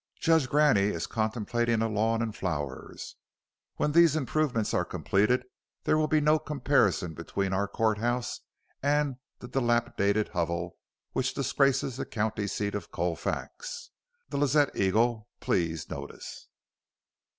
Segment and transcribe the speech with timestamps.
[0.19, 3.17] Judge Graney is contemplating a lawn and flowers.
[3.75, 5.43] When these improvements are completed
[5.83, 8.39] there will be no comparison between our court house
[8.81, 10.79] and the dilapidated hovel
[11.11, 13.91] which disgraces the county seat of Colfax.
[14.29, 16.47] The Lazette Eagle please notice.